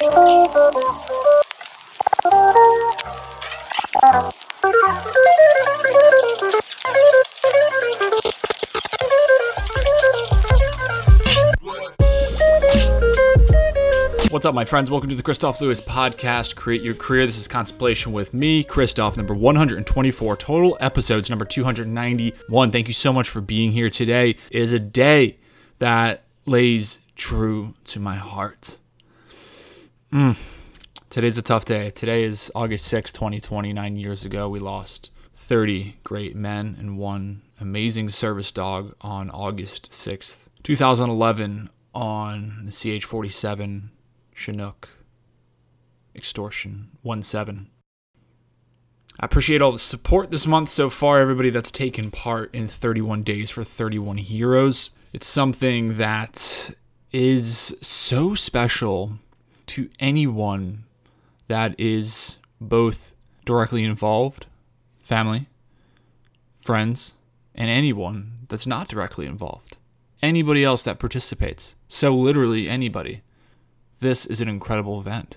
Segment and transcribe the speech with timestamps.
[0.00, 0.10] What's
[14.44, 14.88] up, my friends?
[14.88, 17.26] Welcome to the Kristof Lewis podcast, Create Your Career.
[17.26, 22.70] This is Contemplation with me, Kristof, number 124, total episodes, number 291.
[22.70, 24.36] Thank you so much for being here today.
[24.52, 25.38] Is a day
[25.80, 28.78] that lays true to my heart.
[30.12, 30.38] Mm.
[31.10, 31.90] Today's a tough day.
[31.90, 33.74] Today is August 6, 2020.
[33.74, 39.90] Nine years ago, we lost 30 great men and one amazing service dog on August
[39.90, 43.90] 6th, 2011, on the CH 47
[44.34, 44.88] Chinook
[46.16, 47.66] extortion 17.
[49.20, 53.24] I appreciate all the support this month so far, everybody that's taken part in 31
[53.24, 54.88] Days for 31 Heroes.
[55.12, 56.70] It's something that
[57.12, 59.18] is so special
[59.68, 60.84] to anyone
[61.48, 64.46] that is both directly involved,
[65.00, 65.48] family,
[66.60, 67.14] friends,
[67.54, 69.76] and anyone that's not directly involved.
[70.20, 71.76] Anybody else that participates.
[71.88, 73.22] So, literally, anybody.
[74.00, 75.36] This is an incredible event.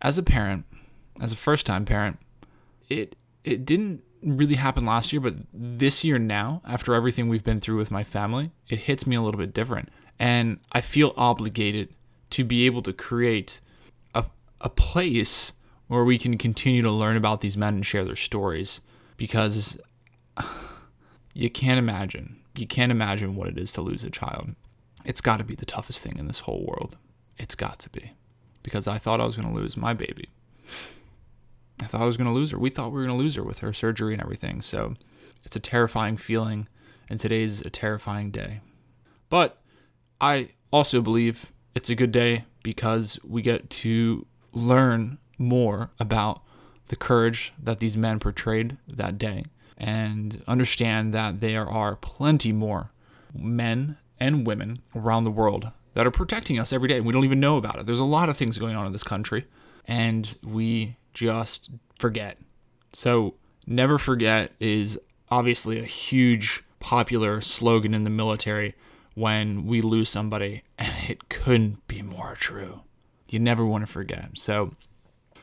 [0.00, 0.64] As a parent,
[1.20, 2.18] as a first time parent,
[2.88, 7.60] it it didn't really happen last year, but this year now, after everything we've been
[7.60, 9.88] through with my family, it hits me a little bit different.
[10.18, 11.88] And I feel obligated
[12.32, 13.60] to be able to create
[14.14, 14.24] a,
[14.60, 15.52] a place
[15.86, 18.80] where we can continue to learn about these men and share their stories
[19.18, 19.78] because
[21.34, 22.36] you can't imagine.
[22.56, 24.54] You can't imagine what it is to lose a child.
[25.04, 26.96] It's got to be the toughest thing in this whole world.
[27.36, 28.12] It's got to be.
[28.62, 30.28] Because I thought I was going to lose my baby.
[31.82, 32.58] I thought I was going to lose her.
[32.58, 34.62] We thought we were going to lose her with her surgery and everything.
[34.62, 34.94] So
[35.44, 36.68] it's a terrifying feeling.
[37.10, 38.60] And today's a terrifying day.
[39.28, 39.60] But
[40.20, 46.42] I also believe it's a good day because we get to learn more about
[46.88, 49.44] the courage that these men portrayed that day
[49.78, 52.90] and understand that there are plenty more
[53.34, 56.98] men and women around the world that are protecting us every day.
[56.98, 57.86] And we don't even know about it.
[57.86, 59.46] There's a lot of things going on in this country,
[59.86, 62.38] and we just forget.
[62.92, 63.34] So,
[63.66, 64.98] never forget is
[65.30, 68.74] obviously a huge popular slogan in the military
[69.14, 72.82] when we lose somebody, and it couldn't be more true.
[73.28, 74.30] You never want to forget.
[74.34, 74.74] So,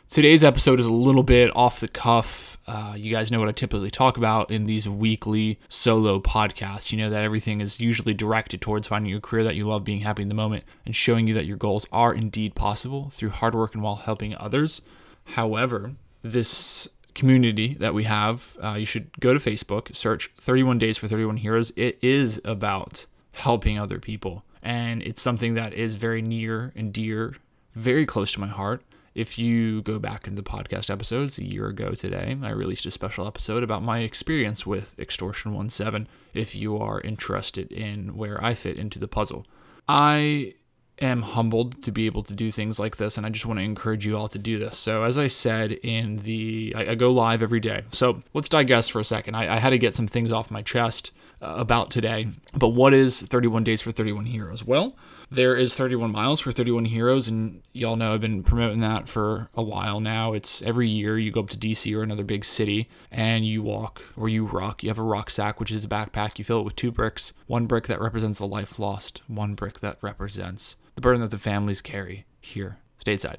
[0.09, 2.57] today's episode is a little bit off the cuff.
[2.67, 6.91] Uh, you guys know what I typically talk about in these weekly solo podcasts.
[6.91, 10.01] You know that everything is usually directed towards finding a career that you love, being
[10.01, 13.55] happy in the moment, and showing you that your goals are indeed possible through hard
[13.55, 14.81] work and while helping others.
[15.23, 20.97] However, this community that we have, uh, you should go to Facebook, search 31 Days
[20.97, 21.71] for 31 Heroes.
[21.75, 23.05] It is about
[23.39, 27.35] helping other people, and it's something that is very near and dear,
[27.73, 28.83] very close to my heart.
[29.15, 32.91] If you go back in the podcast episodes a year ago today, I released a
[32.91, 38.53] special episode about my experience with Extortion 17 if you are interested in where I
[38.53, 39.45] fit into the puzzle.
[39.87, 40.53] I
[41.01, 43.63] am humbled to be able to do things like this and I just want to
[43.63, 44.77] encourage you all to do this.
[44.77, 47.83] So as I said in the I, I go live every day.
[47.91, 49.35] So let's digress for a second.
[49.35, 51.11] I, I had to get some things off my chest
[51.41, 52.27] uh, about today.
[52.53, 54.65] But what is 31 Days for 31 Heroes?
[54.65, 54.95] Well,
[55.31, 59.47] there is 31 miles for 31 heroes and y'all know i've been promoting that for
[59.53, 62.89] a while now it's every year you go up to dc or another big city
[63.11, 66.45] and you walk or you ruck you have a rucksack which is a backpack you
[66.45, 69.97] fill it with two bricks one brick that represents the life lost one brick that
[70.01, 73.37] represents the burden that the families carry here stateside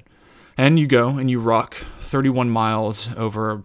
[0.57, 3.63] and you go and you ruck 31 miles over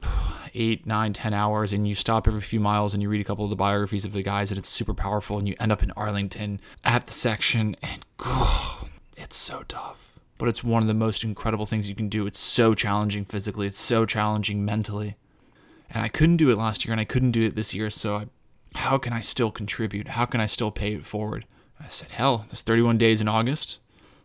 [0.56, 3.44] eight, nine, ten hours, and you stop every few miles and you read a couple
[3.44, 5.38] of the biographies of the guys, and it's super powerful.
[5.38, 10.14] And you end up in Arlington at the section, and oh, it's so tough.
[10.38, 12.26] But it's one of the most incredible things you can do.
[12.26, 15.16] It's so challenging physically, it's so challenging mentally.
[15.90, 17.90] And I couldn't do it last year, and I couldn't do it this year.
[17.90, 18.26] So, I,
[18.74, 20.08] how can I still contribute?
[20.08, 21.46] How can I still pay it forward?
[21.78, 23.78] I said, hell, there's 31 days in August.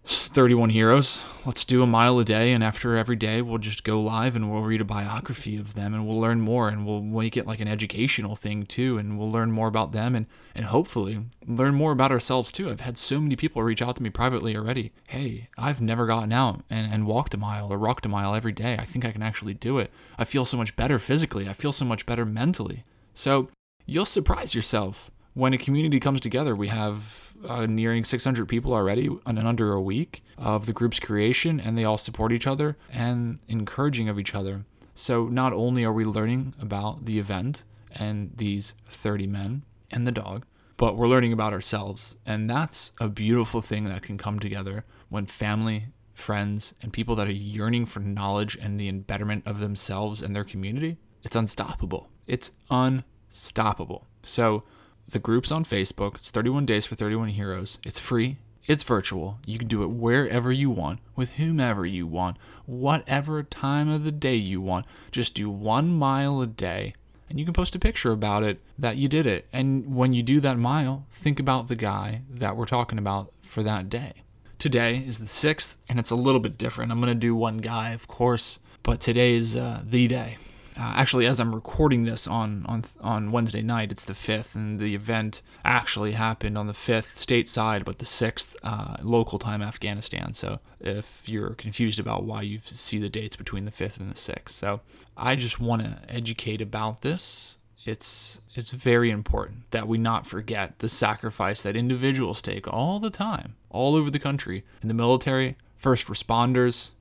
[0.06, 1.20] 31 heroes.
[1.46, 4.50] Let's do a mile a day, and after every day, we'll just go live and
[4.50, 7.60] we'll read a biography of them, and we'll learn more, and we'll make it like
[7.60, 11.92] an educational thing too, and we'll learn more about them, and and hopefully learn more
[11.92, 12.70] about ourselves too.
[12.70, 14.92] I've had so many people reach out to me privately already.
[15.08, 18.54] Hey, I've never gotten out and, and walked a mile or rucked a mile every
[18.54, 18.78] day.
[18.80, 19.92] I think I can actually do it.
[20.18, 21.50] I feel so much better physically.
[21.50, 22.84] I feel so much better mentally.
[23.14, 23.50] So
[23.86, 26.56] you'll surprise yourself when a community comes together.
[26.56, 31.60] We have uh, nearing 600 people already in under a week of the group's creation,
[31.60, 34.66] and they all support each other and encouraging of each other.
[34.94, 40.12] So not only are we learning about the event and these 30 men and the
[40.12, 40.46] dog,
[40.78, 42.16] but we're learning about ourselves.
[42.26, 47.28] And that's a beautiful thing that can come together when family, friends, and people that
[47.28, 52.10] are yearning for knowledge and the betterment of themselves and their community, it's unstoppable.
[52.28, 54.08] It's unstoppable.
[54.24, 54.64] So
[55.12, 56.16] the group's on Facebook.
[56.16, 57.78] It's 31 Days for 31 Heroes.
[57.86, 58.38] It's free.
[58.68, 59.40] It's virtual.
[59.46, 64.12] You can do it wherever you want, with whomever you want, whatever time of the
[64.12, 64.86] day you want.
[65.12, 66.94] Just do one mile a day,
[67.30, 69.48] and you can post a picture about it that you did it.
[69.52, 73.64] And when you do that mile, think about the guy that we're talking about for
[73.64, 74.14] that day.
[74.60, 76.92] Today is the 6th, and it's a little bit different.
[76.92, 80.38] I'm going to do one guy, of course, but today is uh, the day.
[80.78, 84.80] Uh, actually, as I'm recording this on, on on Wednesday night, it's the fifth, and
[84.80, 90.34] the event actually happened on the fifth stateside, but the sixth uh, local time Afghanistan.
[90.34, 94.18] So if you're confused about why you see the dates between the fifth and the
[94.18, 94.80] sixth, so
[95.18, 97.58] I just want to educate about this.
[97.84, 103.10] It's it's very important that we not forget the sacrifice that individuals take all the
[103.10, 106.92] time, all over the country, in the military, first responders,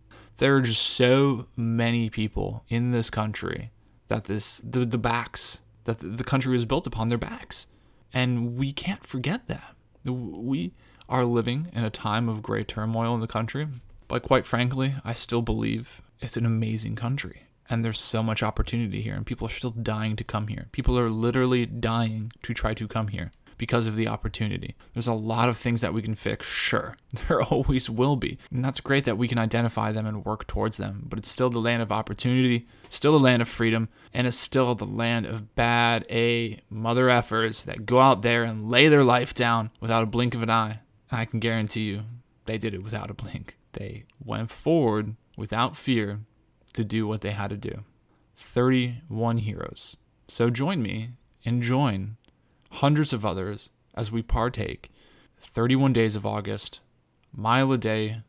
[0.41, 3.71] there are just so many people in this country
[4.09, 7.67] that this the, the backs that the country was built upon their backs.
[8.13, 9.75] And we can't forget that.
[10.05, 10.73] We
[11.09, 13.69] are living in a time of great turmoil in the country.
[14.09, 17.43] But quite frankly i still believe it's an amazing country.
[17.69, 20.69] And there's so much opportunity here and people are still dying to come here.
[20.73, 24.75] People are literally dying to try to come here because of the opportunity.
[24.95, 26.97] There's a lot of things that we can fix, sure.
[27.29, 28.39] There always will be.
[28.51, 31.05] And that's great that we can identify them and work towards them.
[31.07, 34.75] But it's still the land of opportunity, still the land of freedom, and it's still
[34.75, 39.35] the land of bad A mother effers that go out there and lay their life
[39.35, 40.81] down without a blink of an eye.
[41.13, 42.05] I can guarantee you
[42.47, 43.59] they did it without a blink.
[43.75, 46.21] They went forward without fear
[46.73, 47.85] to do what they had to do.
[48.37, 49.99] 31 heroes.
[50.29, 51.11] So join me
[51.45, 52.17] and join
[52.71, 54.91] hundreds of others as we partake
[55.41, 56.81] 31 days of August,
[57.35, 58.23] mile a day,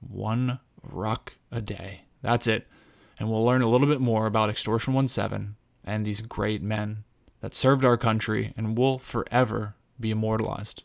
[0.00, 2.02] one ruck a day.
[2.22, 2.66] That's it.
[3.18, 7.04] And we'll learn a little bit more about Extortion 17 and these great men
[7.40, 10.82] that served our country and will forever be immortalized.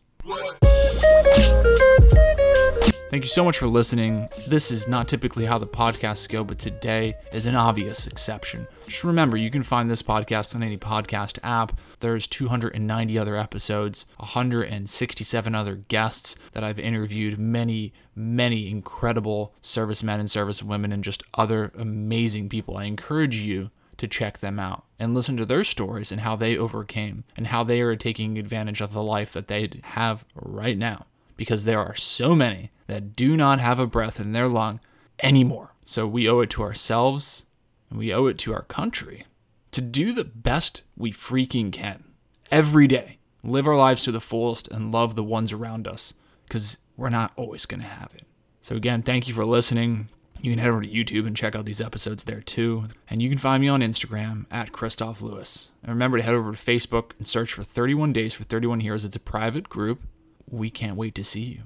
[3.10, 4.30] Thank you so much for listening.
[4.48, 8.68] This is not typically how the podcasts go, but today is an obvious exception.
[8.86, 11.80] Just remember, you can find this podcast on any podcast app.
[12.02, 20.30] There's 290 other episodes, 167 other guests that I've interviewed, many, many incredible servicemen and
[20.30, 22.78] servicewomen, and just other amazing people.
[22.78, 26.56] I encourage you to check them out and listen to their stories and how they
[26.56, 31.08] overcame and how they are taking advantage of the life that they have right now
[31.40, 34.82] because there are so many that do not have a breath in their lung
[35.24, 35.72] anymore.
[35.86, 37.46] So we owe it to ourselves
[37.90, 39.26] and we owe it to our country
[39.72, 42.04] to do the best we freaking can
[42.52, 43.20] every day.
[43.42, 46.14] Live our lives to the fullest and love the ones around us
[46.44, 48.26] because we're not always going to have it.
[48.62, 50.10] So, again, thank you for listening.
[50.42, 52.90] You can head over to YouTube and check out these episodes there too.
[53.10, 55.72] And you can find me on Instagram at Kristof Lewis.
[55.84, 59.06] And remember to head over to Facebook and search for 31 Days for 31 Heroes.
[59.06, 60.02] It's a private group
[60.52, 61.62] we can't wait to see you.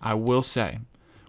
[0.00, 0.78] I will say,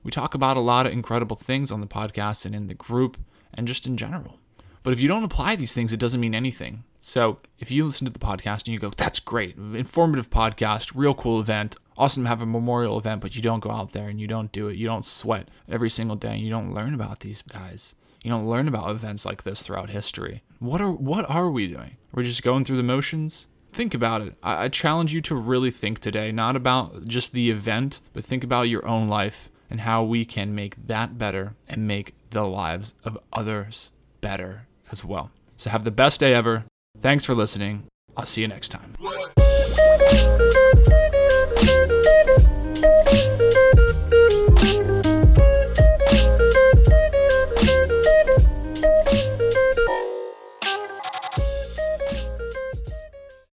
[0.03, 3.17] we talk about a lot of incredible things on the podcast and in the group
[3.53, 4.39] and just in general.
[4.83, 6.83] But if you don't apply these things, it doesn't mean anything.
[6.99, 11.13] So if you listen to the podcast and you go, that's great, informative podcast, real
[11.13, 14.19] cool event, awesome to have a memorial event, but you don't go out there and
[14.19, 17.19] you don't do it, you don't sweat every single day, and you don't learn about
[17.19, 17.95] these guys.
[18.23, 20.41] You don't learn about events like this throughout history.
[20.59, 21.97] What are what are we doing?
[22.13, 23.47] We're just going through the motions
[23.77, 24.33] think about it.
[24.41, 28.43] I, I challenge you to really think today, not about just the event, but think
[28.43, 32.95] about your own life and how we can make that better and make the lives
[33.05, 35.29] of others better as well.
[35.57, 36.65] So have the best day ever.
[36.99, 37.83] Thanks for listening.
[38.17, 38.95] I'll see you next time.